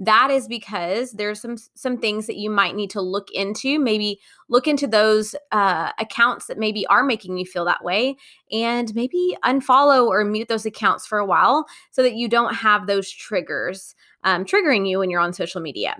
that 0.00 0.30
is 0.30 0.48
because 0.48 1.12
there's 1.12 1.40
some 1.40 1.56
some 1.74 1.98
things 1.98 2.26
that 2.26 2.36
you 2.36 2.50
might 2.50 2.74
need 2.74 2.90
to 2.90 3.00
look 3.00 3.28
into 3.32 3.78
maybe 3.78 4.18
look 4.48 4.66
into 4.66 4.86
those 4.86 5.34
uh, 5.52 5.92
accounts 5.98 6.46
that 6.46 6.58
maybe 6.58 6.86
are 6.86 7.04
making 7.04 7.36
you 7.36 7.44
feel 7.44 7.64
that 7.66 7.84
way 7.84 8.16
and 8.50 8.94
maybe 8.94 9.36
unfollow 9.44 10.08
or 10.08 10.24
mute 10.24 10.48
those 10.48 10.66
accounts 10.66 11.06
for 11.06 11.18
a 11.18 11.26
while 11.26 11.66
so 11.90 12.02
that 12.02 12.14
you 12.14 12.28
don't 12.28 12.54
have 12.54 12.86
those 12.86 13.10
triggers 13.10 13.94
um, 14.24 14.44
triggering 14.44 14.88
you 14.88 14.98
when 14.98 15.10
you're 15.10 15.20
on 15.20 15.32
social 15.32 15.60
media. 15.60 15.96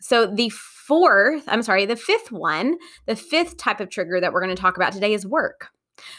So 0.00 0.26
the 0.26 0.50
fourth 0.86 1.44
i'm 1.46 1.62
sorry 1.62 1.86
the 1.86 1.94
fifth 1.94 2.32
one 2.32 2.76
the 3.06 3.14
fifth 3.14 3.56
type 3.56 3.78
of 3.80 3.88
trigger 3.88 4.20
that 4.20 4.32
we're 4.32 4.42
going 4.42 4.54
to 4.54 4.60
talk 4.60 4.76
about 4.76 4.92
today 4.92 5.14
is 5.14 5.24
work 5.24 5.68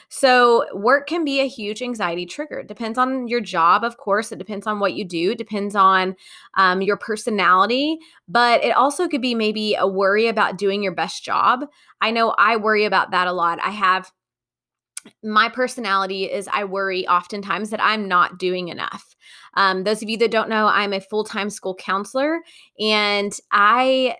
so, 0.10 0.65
work 0.74 1.08
can 1.08 1.25
be 1.25 1.39
a 1.42 1.48
huge 1.48 1.82
anxiety 1.82 2.25
trigger. 2.25 2.60
It 2.60 2.68
depends 2.68 2.98
on 2.98 3.27
your 3.27 3.42
job, 3.42 3.84
of 3.84 3.98
course. 3.98 4.32
It 4.32 4.38
depends 4.38 4.68
on 4.68 4.80
what 4.80 4.94
you 4.94 5.03
do. 5.03 5.32
It 5.32 5.38
depends 5.38 5.75
on 5.75 6.15
um, 6.56 6.82
your 6.82 6.98
personality, 6.98 7.98
but 8.27 8.63
it 8.63 8.75
also 8.75 9.08
could 9.08 9.22
be 9.22 9.36
maybe 9.36 9.75
a 9.75 9.88
worry 9.88 10.27
about 10.27 10.58
doing 10.58 10.84
your 10.84 10.94
best 10.94 11.24
job. 11.24 11.65
I 12.01 12.12
know 12.12 12.36
I 12.38 12.58
worry 12.58 12.86
about 12.86 13.12
that 13.12 13.27
a 13.27 13.34
lot. 13.34 13.60
I 13.63 13.72
have 13.72 14.12
my 15.24 15.50
personality 15.50 16.25
is 16.25 16.48
I 16.51 16.63
worry 16.63 17.08
oftentimes 17.08 17.72
that 17.72 17.84
I'm 17.84 18.08
not 18.08 18.39
doing 18.39 18.70
enough. 18.70 19.15
Um, 19.56 19.84
those 19.84 20.01
of 20.01 20.10
you 20.10 20.18
that 20.18 20.32
don't 20.32 20.50
know, 20.50 20.68
I'm 20.68 20.94
a 20.94 21.01
full 21.01 21.24
time 21.24 21.50
school 21.50 21.75
counselor 21.75 22.39
and 22.80 23.38
I 23.51 24.15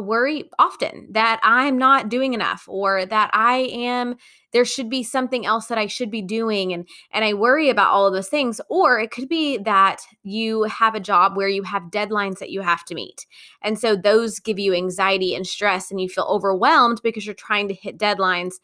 worry 0.00 0.50
often 0.58 1.06
that 1.12 1.40
I'm 1.42 1.78
not 1.78 2.08
doing 2.08 2.34
enough 2.34 2.64
or 2.66 3.06
that 3.06 3.30
I 3.32 3.68
am 3.72 4.16
there 4.52 4.64
should 4.64 4.88
be 4.88 5.02
something 5.02 5.44
else 5.44 5.66
that 5.66 5.78
I 5.78 5.86
should 5.86 6.10
be 6.10 6.22
doing 6.22 6.72
and 6.72 6.88
and 7.12 7.24
I 7.24 7.34
worry 7.34 7.70
about 7.70 7.92
all 7.92 8.06
of 8.06 8.12
those 8.12 8.28
things 8.28 8.60
or 8.68 8.98
it 8.98 9.10
could 9.10 9.28
be 9.28 9.58
that 9.58 10.00
you 10.22 10.64
have 10.64 10.94
a 10.94 11.00
job 11.00 11.36
where 11.36 11.48
you 11.48 11.62
have 11.62 11.90
deadlines 11.90 12.38
that 12.38 12.50
you 12.50 12.62
have 12.62 12.84
to 12.86 12.94
meet. 12.94 13.26
And 13.62 13.78
so 13.78 13.94
those 13.94 14.40
give 14.40 14.58
you 14.58 14.74
anxiety 14.74 15.34
and 15.34 15.46
stress 15.46 15.90
and 15.90 16.00
you 16.00 16.08
feel 16.08 16.24
overwhelmed 16.24 17.00
because 17.02 17.26
you're 17.26 17.34
trying 17.34 17.68
to 17.68 17.74
hit 17.74 17.98
deadlines 17.98 18.54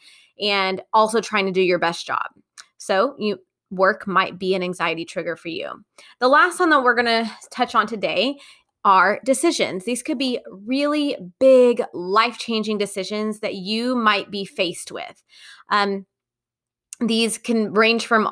and 0.41 0.83
also 0.93 1.21
trying 1.21 1.47
to 1.47 1.53
do 1.53 1.63
your 1.63 1.79
best 1.79 2.07
job. 2.07 2.27
So 2.79 3.15
you 3.19 3.39
work 3.71 4.07
might 4.07 4.39
be 4.39 4.55
an 4.55 4.63
anxiety 4.63 5.05
trigger 5.05 5.37
for 5.37 5.49
you. 5.49 5.85
The 6.19 6.29
last 6.29 6.59
one 6.59 6.71
that 6.71 6.83
we're 6.83 6.95
going 6.95 7.07
to 7.07 7.31
touch 7.51 7.75
on 7.75 7.87
today 7.87 8.39
are 8.85 9.21
decisions. 9.25 9.85
These 9.85 10.03
could 10.03 10.19
be 10.19 10.41
really 10.51 11.17
big, 11.39 11.83
life 11.93 12.39
changing 12.39 12.79
decisions 12.79 13.41
that 13.41 13.55
you 13.55 13.95
might 13.95 14.31
be 14.31 14.45
faced 14.45 14.91
with. 14.91 15.23
Um, 15.71 16.07
these 17.01 17.39
can 17.39 17.73
range 17.73 18.07
from 18.07 18.31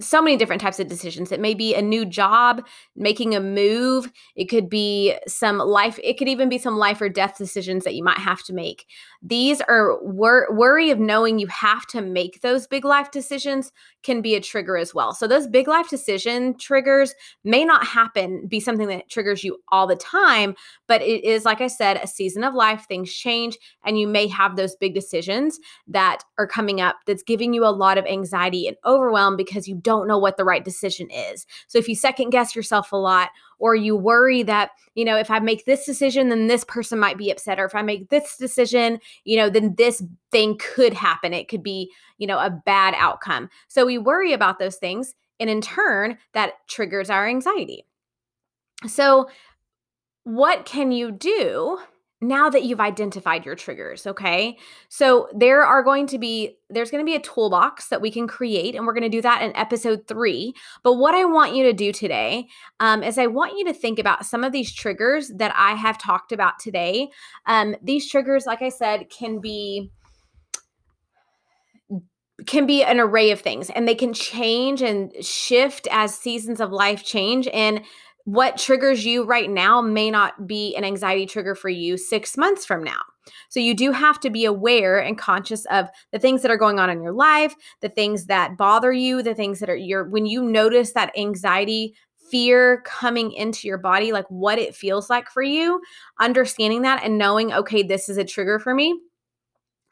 so 0.00 0.22
many 0.22 0.36
different 0.36 0.62
types 0.62 0.80
of 0.80 0.88
decisions. 0.88 1.30
It 1.30 1.40
may 1.40 1.52
be 1.52 1.74
a 1.74 1.82
new 1.82 2.06
job, 2.06 2.66
making 2.96 3.34
a 3.34 3.40
move. 3.40 4.10
It 4.34 4.46
could 4.46 4.70
be 4.70 5.14
some 5.26 5.58
life, 5.58 5.98
it 6.02 6.14
could 6.14 6.28
even 6.28 6.48
be 6.48 6.58
some 6.58 6.78
life 6.78 7.00
or 7.00 7.08
death 7.08 7.36
decisions 7.36 7.84
that 7.84 7.94
you 7.94 8.02
might 8.02 8.18
have 8.18 8.42
to 8.44 8.54
make. 8.54 8.86
These 9.22 9.60
are 9.62 10.02
wor- 10.02 10.48
worry 10.50 10.90
of 10.90 10.98
knowing 10.98 11.38
you 11.38 11.48
have 11.48 11.86
to 11.88 12.00
make 12.00 12.40
those 12.40 12.66
big 12.66 12.84
life 12.84 13.10
decisions 13.10 13.70
can 14.02 14.22
be 14.22 14.34
a 14.34 14.40
trigger 14.40 14.76
as 14.76 14.94
well. 14.94 15.12
So 15.12 15.26
those 15.26 15.46
big 15.46 15.68
life 15.68 15.90
decision 15.90 16.56
triggers 16.56 17.14
may 17.44 17.64
not 17.64 17.86
happen, 17.86 18.46
be 18.46 18.60
something 18.60 18.88
that 18.88 19.10
triggers 19.10 19.44
you 19.44 19.58
all 19.68 19.86
the 19.86 19.96
time, 19.96 20.54
but 20.86 21.02
it 21.02 21.24
is, 21.24 21.44
like 21.44 21.60
I 21.60 21.66
said, 21.66 21.98
a 21.98 22.06
season 22.06 22.44
of 22.44 22.54
life. 22.54 22.86
Things 22.88 23.12
change, 23.12 23.58
and 23.84 23.98
you 23.98 24.06
may 24.06 24.28
have 24.28 24.56
those 24.56 24.76
big 24.76 24.94
decisions 24.94 25.58
that 25.88 26.22
are 26.38 26.46
coming 26.46 26.80
up 26.80 26.96
that's 27.06 27.22
giving 27.22 27.52
you 27.52 27.64
a 27.64 27.68
lot 27.68 27.98
of 27.98 28.06
anxiety 28.06 28.66
and 28.66 28.76
overwhelm 28.86 29.36
because 29.36 29.57
you 29.66 29.74
don't 29.74 30.06
know 30.06 30.18
what 30.18 30.36
the 30.36 30.44
right 30.44 30.64
decision 30.64 31.10
is. 31.10 31.46
So 31.66 31.78
if 31.78 31.88
you 31.88 31.96
second 31.96 32.30
guess 32.30 32.54
yourself 32.54 32.92
a 32.92 32.96
lot, 32.96 33.30
or 33.58 33.74
you 33.74 33.96
worry 33.96 34.42
that, 34.44 34.70
you 34.94 35.04
know, 35.04 35.16
if 35.16 35.30
I 35.30 35.40
make 35.40 35.64
this 35.64 35.84
decision, 35.84 36.28
then 36.28 36.46
this 36.46 36.64
person 36.64 36.98
might 36.98 37.18
be 37.18 37.30
upset, 37.30 37.58
or 37.58 37.64
if 37.64 37.74
I 37.74 37.82
make 37.82 38.10
this 38.10 38.36
decision, 38.36 39.00
you 39.24 39.36
know, 39.36 39.50
then 39.50 39.74
this 39.76 40.02
thing 40.30 40.58
could 40.58 40.92
happen. 40.92 41.34
It 41.34 41.48
could 41.48 41.62
be, 41.62 41.90
you 42.18 42.26
know, 42.26 42.38
a 42.38 42.50
bad 42.50 42.94
outcome. 42.96 43.48
So 43.66 43.86
we 43.86 43.98
worry 43.98 44.32
about 44.32 44.58
those 44.58 44.76
things. 44.76 45.14
And 45.40 45.48
in 45.48 45.60
turn, 45.60 46.18
that 46.34 46.54
triggers 46.68 47.10
our 47.10 47.26
anxiety. 47.26 47.84
So, 48.86 49.28
what 50.24 50.66
can 50.66 50.92
you 50.92 51.10
do 51.10 51.78
now 52.20 52.50
that 52.50 52.64
you've 52.64 52.80
identified 52.80 53.46
your 53.46 53.54
triggers, 53.54 54.06
okay? 54.06 54.58
So 54.88 55.28
there 55.32 55.64
are 55.64 55.82
going 55.82 56.06
to 56.08 56.18
be 56.18 56.56
there's 56.70 56.90
going 56.90 57.02
to 57.02 57.08
be 57.08 57.14
a 57.14 57.20
toolbox 57.20 57.88
that 57.88 58.00
we 58.00 58.10
can 58.10 58.26
create, 58.26 58.74
and 58.74 58.86
we're 58.86 58.92
going 58.92 59.02
to 59.02 59.08
do 59.08 59.22
that 59.22 59.42
in 59.42 59.56
episode 59.56 60.06
three. 60.06 60.52
But 60.82 60.94
what 60.94 61.14
I 61.14 61.24
want 61.24 61.54
you 61.54 61.64
to 61.64 61.72
do 61.72 61.92
today 61.92 62.48
um, 62.80 63.02
is 63.02 63.18
I 63.18 63.26
want 63.26 63.56
you 63.56 63.64
to 63.66 63.72
think 63.72 63.98
about 63.98 64.26
some 64.26 64.44
of 64.44 64.52
these 64.52 64.72
triggers 64.72 65.30
that 65.36 65.52
I 65.56 65.74
have 65.74 65.98
talked 65.98 66.32
about 66.32 66.58
today. 66.58 67.08
Um, 67.46 67.76
these 67.82 68.10
triggers, 68.10 68.46
like 68.46 68.62
I 68.62 68.68
said, 68.68 69.08
can 69.10 69.40
be 69.40 69.90
can 72.46 72.66
be 72.66 72.84
an 72.84 73.00
array 73.00 73.30
of 73.32 73.40
things 73.40 73.68
and 73.70 73.86
they 73.86 73.94
can 73.94 74.12
change 74.12 74.80
and 74.80 75.12
shift 75.24 75.88
as 75.90 76.14
seasons 76.14 76.60
of 76.60 76.70
life 76.70 77.04
change 77.04 77.48
and 77.48 77.82
what 78.28 78.58
triggers 78.58 79.06
you 79.06 79.24
right 79.24 79.48
now 79.48 79.80
may 79.80 80.10
not 80.10 80.46
be 80.46 80.76
an 80.76 80.84
anxiety 80.84 81.24
trigger 81.24 81.54
for 81.54 81.70
you 81.70 81.96
six 81.96 82.36
months 82.36 82.66
from 82.66 82.84
now. 82.84 83.00
So 83.48 83.58
you 83.58 83.74
do 83.74 83.90
have 83.90 84.20
to 84.20 84.28
be 84.28 84.44
aware 84.44 84.98
and 84.98 85.16
conscious 85.16 85.64
of 85.70 85.88
the 86.12 86.18
things 86.18 86.42
that 86.42 86.50
are 86.50 86.58
going 86.58 86.78
on 86.78 86.90
in 86.90 87.00
your 87.00 87.14
life, 87.14 87.54
the 87.80 87.88
things 87.88 88.26
that 88.26 88.58
bother 88.58 88.92
you, 88.92 89.22
the 89.22 89.34
things 89.34 89.60
that 89.60 89.70
are 89.70 89.76
your 89.76 90.04
when 90.10 90.26
you 90.26 90.42
notice 90.42 90.92
that 90.92 91.10
anxiety 91.16 91.94
fear 92.30 92.82
coming 92.84 93.32
into 93.32 93.66
your 93.66 93.78
body, 93.78 94.12
like 94.12 94.26
what 94.28 94.58
it 94.58 94.74
feels 94.74 95.08
like 95.08 95.30
for 95.30 95.42
you, 95.42 95.80
understanding 96.20 96.82
that 96.82 97.02
and 97.02 97.16
knowing, 97.16 97.54
okay, 97.54 97.82
this 97.82 98.10
is 98.10 98.18
a 98.18 98.26
trigger 98.26 98.58
for 98.58 98.74
me. 98.74 99.00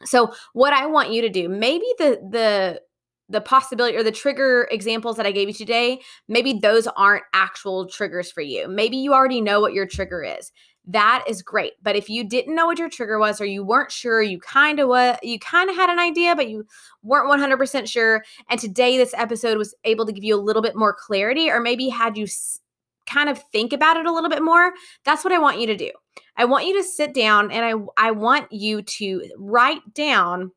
So 0.04 0.34
what 0.52 0.74
I 0.74 0.84
want 0.84 1.10
you 1.10 1.22
to 1.22 1.30
do, 1.30 1.48
maybe 1.48 1.86
the 1.96 2.20
the 2.30 2.82
the 3.28 3.40
possibility 3.40 3.96
or 3.96 4.02
the 4.02 4.12
trigger 4.12 4.68
examples 4.70 5.16
that 5.16 5.26
I 5.26 5.32
gave 5.32 5.48
you 5.48 5.54
today, 5.54 6.00
maybe 6.28 6.54
those 6.54 6.86
aren't 6.86 7.24
actual 7.32 7.88
triggers 7.88 8.30
for 8.30 8.40
you. 8.40 8.68
Maybe 8.68 8.96
you 8.96 9.12
already 9.12 9.40
know 9.40 9.60
what 9.60 9.72
your 9.72 9.86
trigger 9.86 10.22
is. 10.22 10.52
That 10.88 11.24
is 11.26 11.42
great. 11.42 11.72
But 11.82 11.96
if 11.96 12.08
you 12.08 12.22
didn't 12.22 12.54
know 12.54 12.66
what 12.66 12.78
your 12.78 12.88
trigger 12.88 13.18
was 13.18 13.40
or 13.40 13.44
you 13.44 13.64
weren't 13.64 13.90
sure, 13.90 14.22
you 14.22 14.38
kind 14.38 14.78
of 14.78 14.88
what 14.88 15.22
you 15.24 15.40
kind 15.40 15.68
of 15.68 15.74
had 15.74 15.90
an 15.90 15.98
idea 15.98 16.36
but 16.36 16.48
you 16.48 16.64
weren't 17.02 17.28
100% 17.28 17.88
sure 17.88 18.22
and 18.48 18.60
today 18.60 18.96
this 18.96 19.14
episode 19.14 19.58
was 19.58 19.74
able 19.84 20.06
to 20.06 20.12
give 20.12 20.22
you 20.22 20.36
a 20.36 20.40
little 20.40 20.62
bit 20.62 20.76
more 20.76 20.94
clarity 20.94 21.50
or 21.50 21.60
maybe 21.60 21.88
had 21.88 22.16
you 22.16 22.24
s- 22.24 22.60
kind 23.06 23.28
of 23.28 23.42
think 23.50 23.72
about 23.72 23.96
it 23.96 24.06
a 24.06 24.12
little 24.12 24.30
bit 24.30 24.42
more, 24.42 24.72
that's 25.04 25.24
what 25.24 25.32
I 25.32 25.38
want 25.38 25.60
you 25.60 25.66
to 25.68 25.76
do. 25.76 25.90
I 26.36 26.44
want 26.44 26.66
you 26.66 26.76
to 26.76 26.82
sit 26.82 27.14
down 27.14 27.50
and 27.50 27.64
I 27.96 28.08
I 28.08 28.10
want 28.12 28.52
you 28.52 28.82
to 28.82 29.22
write 29.38 29.94
down 29.94 30.52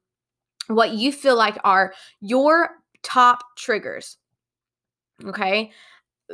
what 0.69 0.91
you 0.93 1.11
feel 1.11 1.35
like 1.35 1.57
are 1.63 1.93
your 2.21 2.69
top 3.03 3.43
triggers. 3.57 4.17
Okay. 5.25 5.71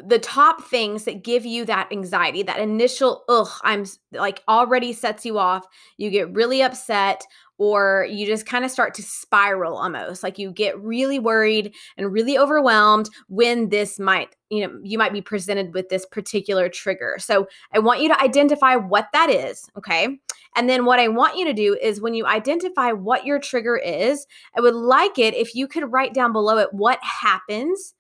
The 0.04 0.20
top 0.20 0.64
things 0.66 1.06
that 1.06 1.24
give 1.24 1.46
you 1.46 1.64
that 1.66 1.90
anxiety, 1.92 2.44
that 2.44 2.60
initial, 2.60 3.24
ugh, 3.30 3.50
I'm 3.64 3.86
like 4.12 4.44
already 4.48 4.92
sets 4.92 5.26
you 5.26 5.38
off. 5.40 5.66
You 5.98 6.10
get 6.10 6.34
really 6.34 6.62
upset 6.62 7.26
or 7.58 8.06
you 8.10 8.26
just 8.26 8.46
kind 8.46 8.66
of 8.66 8.72
start 8.72 8.94
to 8.94 9.04
spiral 9.04 9.78
almost 9.78 10.24
like 10.24 10.38
you 10.38 10.52
get 10.52 10.80
really 10.82 11.20
worried 11.20 11.74
and 11.98 12.12
really 12.12 12.38
overwhelmed 12.38 13.10
when 13.28 13.70
this 13.70 14.00
might 14.00 14.36
you 14.50 14.66
know 14.66 14.80
you 14.84 14.98
might 14.98 15.14
be 15.14 15.22
presented 15.22 15.74
with 15.74 15.90
this 15.90 16.06
particular 16.06 16.68
trigger 16.68 17.16
so 17.18 17.48
i 17.74 17.80
want 17.80 18.02
you 18.02 18.10
to 18.10 18.22
identify 18.22 18.76
what 18.76 19.08
that 19.14 19.30
is 19.30 19.70
okay 19.78 20.18
and 20.56 20.70
then 20.70 20.86
what 20.86 21.00
i 21.00 21.08
want 21.08 21.38
you 21.38 21.46
to 21.46 21.54
do 21.54 21.78
is 21.82 22.02
when 22.02 22.14
you 22.14 22.26
identify 22.26 22.92
what 22.92 23.26
your 23.26 23.40
trigger 23.40 23.78
is 23.78 24.26
i 24.58 24.62
would 24.62 24.76
like 24.76 25.18
it 25.18 25.34
if 25.34 25.56
you 25.56 25.68
could 25.68 25.92
write 25.92 26.14
down 26.14 26.34
below 26.34 26.58
it 26.58 26.74
what 26.74 27.00
happens 27.02 27.94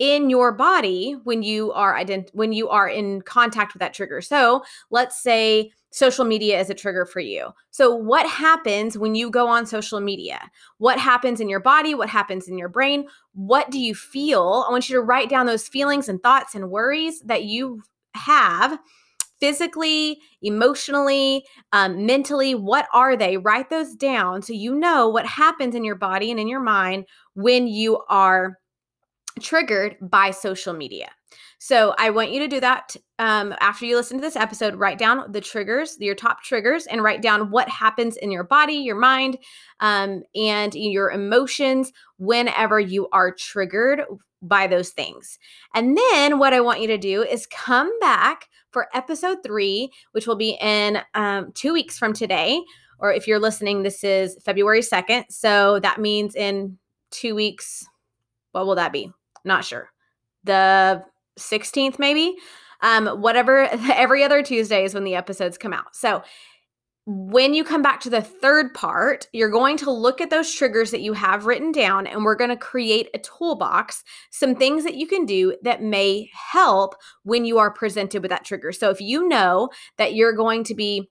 in 0.00 0.30
your 0.30 0.50
body 0.50 1.16
when 1.22 1.44
you 1.44 1.70
are 1.72 1.94
ident- 1.94 2.34
when 2.34 2.52
you 2.52 2.68
are 2.68 2.88
in 2.88 3.22
contact 3.22 3.74
with 3.74 3.80
that 3.80 3.94
trigger 3.94 4.20
so 4.20 4.64
let's 4.90 5.22
say 5.22 5.70
social 5.90 6.24
media 6.24 6.60
is 6.60 6.70
a 6.70 6.74
trigger 6.74 7.04
for 7.04 7.20
you. 7.20 7.48
So, 7.70 7.94
what 7.94 8.28
happens 8.28 8.96
when 8.96 9.14
you 9.14 9.30
go 9.30 9.48
on 9.48 9.66
social 9.66 10.00
media? 10.00 10.50
What 10.78 10.98
happens 10.98 11.40
in 11.40 11.48
your 11.48 11.60
body? 11.60 11.94
What 11.94 12.08
happens 12.08 12.48
in 12.48 12.56
your 12.58 12.68
brain? 12.68 13.06
What 13.32 13.70
do 13.70 13.78
you 13.78 13.94
feel? 13.94 14.64
I 14.66 14.70
want 14.70 14.88
you 14.88 14.96
to 14.96 15.02
write 15.02 15.28
down 15.28 15.46
those 15.46 15.68
feelings 15.68 16.08
and 16.08 16.22
thoughts 16.22 16.54
and 16.54 16.70
worries 16.70 17.20
that 17.22 17.44
you 17.44 17.82
have 18.14 18.78
physically, 19.40 20.20
emotionally, 20.42 21.44
um, 21.72 22.04
mentally. 22.06 22.54
What 22.54 22.86
are 22.92 23.16
they? 23.16 23.38
Write 23.38 23.70
those 23.70 23.94
down 23.94 24.42
so 24.42 24.52
you 24.52 24.74
know 24.74 25.08
what 25.08 25.26
happens 25.26 25.74
in 25.74 25.84
your 25.84 25.96
body 25.96 26.30
and 26.30 26.38
in 26.38 26.46
your 26.46 26.60
mind 26.60 27.06
when 27.34 27.66
you 27.66 28.02
are 28.08 28.59
triggered 29.40 29.96
by 30.00 30.30
social 30.30 30.72
media. 30.72 31.10
So 31.62 31.94
I 31.98 32.08
want 32.08 32.32
you 32.32 32.40
to 32.40 32.48
do 32.48 32.58
that 32.60 32.96
um, 33.18 33.54
after 33.60 33.84
you 33.84 33.94
listen 33.94 34.16
to 34.16 34.22
this 34.22 34.34
episode. 34.34 34.76
Write 34.76 34.98
down 34.98 35.30
the 35.30 35.42
triggers, 35.42 35.96
your 36.00 36.14
top 36.14 36.42
triggers, 36.42 36.86
and 36.86 37.02
write 37.02 37.20
down 37.20 37.50
what 37.50 37.68
happens 37.68 38.16
in 38.16 38.30
your 38.30 38.44
body, 38.44 38.74
your 38.74 38.98
mind, 38.98 39.36
um, 39.80 40.22
and 40.34 40.74
your 40.74 41.10
emotions 41.10 41.92
whenever 42.16 42.80
you 42.80 43.08
are 43.12 43.30
triggered 43.30 44.02
by 44.40 44.66
those 44.66 44.90
things. 44.90 45.38
And 45.74 45.98
then 45.98 46.38
what 46.38 46.54
I 46.54 46.60
want 46.60 46.80
you 46.80 46.86
to 46.86 46.98
do 46.98 47.22
is 47.22 47.46
come 47.46 47.90
back 48.00 48.48
for 48.70 48.88
episode 48.94 49.38
three, 49.44 49.90
which 50.12 50.26
will 50.26 50.36
be 50.36 50.56
in 50.62 51.00
um, 51.14 51.52
two 51.52 51.74
weeks 51.74 51.98
from 51.98 52.14
today. 52.14 52.62
Or 52.98 53.12
if 53.12 53.28
you're 53.28 53.38
listening, 53.38 53.82
this 53.82 54.02
is 54.02 54.38
February 54.42 54.80
2nd. 54.80 55.24
So 55.28 55.78
that 55.80 56.00
means 56.00 56.34
in 56.34 56.78
two 57.10 57.34
weeks, 57.34 57.86
what 58.52 58.66
will 58.66 58.76
that 58.76 58.92
be? 58.92 59.12
Not 59.44 59.64
sure. 59.64 59.90
The 60.44 61.04
16th, 61.38 61.98
maybe. 61.98 62.36
Um, 62.82 63.06
whatever, 63.20 63.60
every 63.92 64.24
other 64.24 64.42
Tuesday 64.42 64.84
is 64.84 64.94
when 64.94 65.04
the 65.04 65.14
episodes 65.14 65.58
come 65.58 65.72
out. 65.72 65.94
So 65.94 66.22
when 67.06 67.54
you 67.54 67.64
come 67.64 67.82
back 67.82 68.00
to 68.00 68.10
the 68.10 68.20
third 68.20 68.74
part, 68.74 69.26
you're 69.32 69.50
going 69.50 69.76
to 69.78 69.90
look 69.90 70.20
at 70.20 70.30
those 70.30 70.52
triggers 70.52 70.90
that 70.90 71.00
you 71.00 71.14
have 71.14 71.46
written 71.46 71.72
down, 71.72 72.06
and 72.06 72.24
we're 72.24 72.36
going 72.36 72.50
to 72.50 72.56
create 72.56 73.08
a 73.14 73.18
toolbox, 73.18 74.04
some 74.30 74.54
things 74.54 74.84
that 74.84 74.94
you 74.94 75.06
can 75.06 75.24
do 75.24 75.56
that 75.62 75.82
may 75.82 76.28
help 76.52 76.94
when 77.24 77.44
you 77.44 77.58
are 77.58 77.72
presented 77.72 78.22
with 78.22 78.30
that 78.30 78.44
trigger. 78.44 78.70
So 78.70 78.90
if 78.90 79.00
you 79.00 79.26
know 79.26 79.70
that 79.96 80.14
you're 80.14 80.34
going 80.34 80.62
to 80.64 80.74
be 80.74 81.10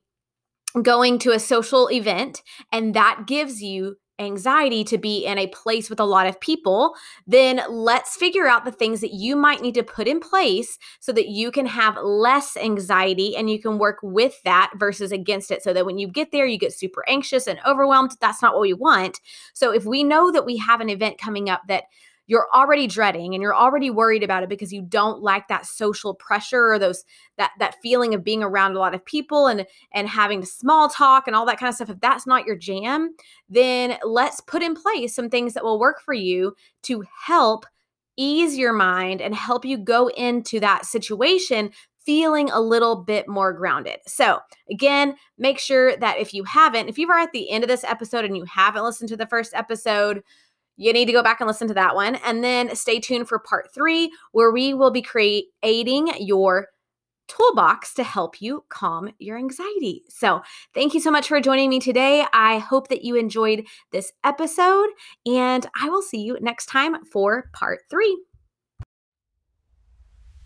going 0.82 1.18
to 1.20 1.32
a 1.32 1.40
social 1.40 1.90
event 1.90 2.44
and 2.72 2.94
that 2.94 3.24
gives 3.26 3.62
you 3.62 3.96
anxiety 4.20 4.84
to 4.84 4.98
be 4.98 5.26
in 5.26 5.38
a 5.38 5.48
place 5.48 5.90
with 5.90 6.00
a 6.00 6.06
lot 6.06 6.28
of 6.28 6.40
people, 6.40 6.94
then 7.26 7.62
let's 7.70 8.16
figure 8.16 8.48
out 8.48 8.66
the 8.66 8.72
things 8.72 9.02
that 9.02 9.14
you 9.14 9.36
might 9.36 9.62
need 9.62 9.74
to 9.76 9.84
put 9.84 10.08
in 10.08 10.20
place 10.20 10.78
so 11.00 11.12
that 11.14 11.30
you 11.30 11.52
can 11.52 11.66
have 11.66 11.98
less 12.02 12.58
anxiety 12.58 13.36
and 13.36 13.50
you 13.50 13.62
can 13.62 13.78
work 13.78 13.98
with 14.04 14.42
that 14.44 14.72
versus 14.76 15.12
against 15.12 15.52
it. 15.52 15.64
So 15.64 15.74
that 15.74 15.86
when 15.86 15.98
you 15.98 16.08
get 16.08 16.32
there, 16.32 16.46
you 16.46 16.58
get 16.58 16.74
super 16.74 17.04
anxious 17.08 17.48
and 17.48 17.60
overwhelmed. 17.66 18.12
That's 18.20 18.42
not 18.42 18.54
what 18.54 18.62
we 18.62 18.74
want. 18.74 19.20
So 19.54 19.72
if 19.74 19.86
we 19.86 20.04
know 20.04 20.32
that 20.32 20.46
we 20.46 20.58
have 20.58 20.82
an 20.82 20.90
event 20.90 21.18
coming 21.18 21.50
up 21.50 21.62
that 21.68 21.86
you're 22.30 22.48
already 22.54 22.86
dreading 22.86 23.34
and 23.34 23.42
you're 23.42 23.56
already 23.56 23.90
worried 23.90 24.22
about 24.22 24.44
it 24.44 24.50
because 24.50 24.72
you 24.72 24.84
don't 24.84 25.24
like 25.24 25.48
that 25.48 25.66
social 25.66 26.14
pressure 26.14 26.72
or 26.72 26.78
those 26.78 27.04
that 27.38 27.52
that 27.58 27.76
feeling 27.82 28.14
of 28.14 28.24
being 28.24 28.44
around 28.44 28.76
a 28.76 28.80
lot 28.80 28.94
of 28.94 29.04
people 29.04 29.48
and 29.48 29.66
and 29.94 30.08
having 30.08 30.46
small 30.46 30.88
talk 30.88 31.26
and 31.26 31.36
all 31.36 31.46
that 31.46 31.58
kind 31.60 31.68
of 31.70 31.76
stuff 31.76 31.90
if 31.90 32.00
that's 32.00 32.28
not 32.28 32.46
your 32.46 32.56
jam 32.56 33.14
then 33.50 33.98
let's 34.06 34.40
put 34.42 34.62
in 34.62 34.76
place 34.76 35.14
some 35.14 35.30
things 35.30 35.56
that 35.56 35.64
will 35.64 35.80
work 35.80 36.02
for 36.02 36.14
you 36.14 36.56
to 36.84 37.04
help 37.26 37.66
ease 38.16 38.58
your 38.58 38.74
mind 38.74 39.22
and 39.22 39.34
help 39.34 39.66
you 39.66 39.78
go 39.78 40.10
into 40.10 40.60
that 40.60 40.86
situation 40.86 41.72
feeling 42.06 42.50
a 42.50 42.60
little 42.60 42.96
bit 42.96 43.28
more 43.28 43.54
grounded. 43.54 43.98
So, 44.08 44.40
again, 44.72 45.16
make 45.38 45.60
sure 45.60 45.96
that 45.98 46.18
if 46.18 46.34
you 46.34 46.44
haven't, 46.44 46.90
if 46.90 46.98
you 46.98 47.10
are 47.12 47.20
at 47.20 47.32
the 47.34 47.50
end 47.52 47.64
of 47.64 47.68
this 47.68 47.84
episode 47.84 48.26
and 48.26 48.36
you 48.36 48.46
haven't 48.46 48.84
listened 48.84 49.10
to 49.10 49.18
the 49.18 49.28
first 49.28 49.54
episode, 49.54 50.24
you 50.80 50.94
need 50.94 51.06
to 51.06 51.12
go 51.12 51.22
back 51.22 51.42
and 51.42 51.48
listen 51.48 51.68
to 51.68 51.74
that 51.74 51.94
one. 51.94 52.16
And 52.16 52.42
then 52.42 52.74
stay 52.76 53.00
tuned 53.00 53.28
for 53.28 53.38
part 53.38 53.74
three, 53.74 54.12
where 54.32 54.50
we 54.50 54.74
will 54.74 54.92
be 54.92 55.02
creating 55.02 56.12
your 56.20 56.68
toolbox 57.28 57.94
to 57.94 58.04
help 58.04 58.42
you 58.42 58.64
calm 58.70 59.12
your 59.20 59.38
anxiety. 59.38 60.04
So, 60.10 60.42
thank 60.74 60.94
you 60.94 61.02
so 61.02 61.12
much 61.12 61.28
for 61.28 61.40
joining 61.42 61.70
me 61.70 61.80
today. 61.80 62.26
I 62.34 62.60
hope 62.60 62.88
that 62.88 63.04
you 63.04 63.16
enjoyed 63.16 63.66
this 63.92 64.14
episode, 64.24 64.88
and 65.26 65.68
I 65.80 65.90
will 65.90 66.02
see 66.02 66.22
you 66.22 66.38
next 66.42 66.68
time 66.68 67.04
for 67.06 67.50
part 67.54 67.82
three. 67.90 68.18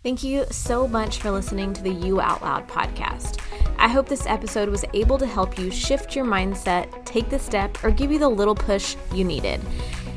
Thank 0.02 0.22
you 0.22 0.44
so 0.50 0.86
much 0.86 1.18
for 1.18 1.30
listening 1.30 1.72
to 1.72 1.82
the 1.82 1.92
You 1.92 2.20
Out 2.20 2.42
Loud 2.42 2.68
podcast. 2.68 3.38
I 3.78 3.88
hope 3.88 4.06
this 4.06 4.26
episode 4.26 4.68
was 4.68 4.84
able 4.92 5.16
to 5.16 5.26
help 5.26 5.58
you 5.58 5.70
shift 5.70 6.14
your 6.14 6.26
mindset, 6.26 7.06
take 7.06 7.30
the 7.30 7.38
step, 7.38 7.82
or 7.82 7.90
give 7.90 8.12
you 8.12 8.18
the 8.18 8.28
little 8.28 8.54
push 8.54 8.96
you 9.14 9.24
needed. 9.24 9.62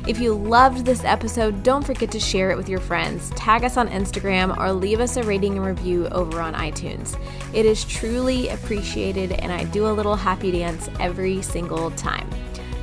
If 0.08 0.18
you 0.20 0.32
loved 0.32 0.86
this 0.86 1.04
episode, 1.04 1.62
don't 1.62 1.84
forget 1.84 2.10
to 2.12 2.18
share 2.18 2.50
it 2.50 2.56
with 2.56 2.66
your 2.66 2.80
friends, 2.80 3.28
tag 3.36 3.62
us 3.62 3.76
on 3.76 3.90
Instagram, 3.90 4.56
or 4.56 4.72
leave 4.72 5.00
us 5.00 5.18
a 5.18 5.22
rating 5.22 5.58
and 5.58 5.66
review 5.66 6.08
over 6.08 6.40
on 6.40 6.54
iTunes. 6.54 7.20
It 7.52 7.66
is 7.66 7.84
truly 7.84 8.48
appreciated, 8.48 9.32
and 9.32 9.52
I 9.52 9.64
do 9.64 9.86
a 9.86 9.92
little 9.92 10.16
happy 10.16 10.50
dance 10.50 10.88
every 10.98 11.42
single 11.42 11.90
time. 11.90 12.26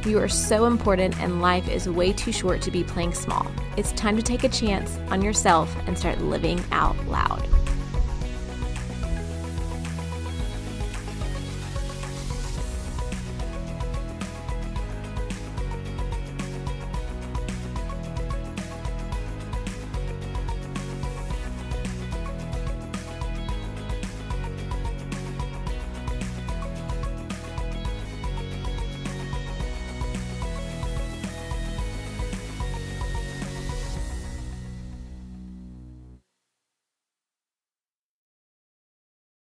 You 0.05 0.19
are 0.19 0.27
so 0.27 0.65
important, 0.65 1.19
and 1.19 1.41
life 1.41 1.67
is 1.67 1.89
way 1.89 2.13
too 2.13 2.31
short 2.31 2.61
to 2.61 2.69
be 2.69 2.83
playing 2.83 3.15
small. 3.15 3.47
It's 3.75 3.91
time 3.93 4.15
to 4.17 4.21
take 4.21 4.43
a 4.43 4.49
chance 4.49 4.99
on 5.09 5.23
yourself 5.23 5.75
and 5.87 5.97
start 5.97 6.21
living 6.21 6.63
out 6.71 6.95
loud. 7.07 7.43